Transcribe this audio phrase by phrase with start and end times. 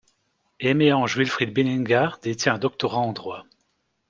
[0.59, 3.43] Aimé Ange Wilfrid Bininga détient un doctorat en droit.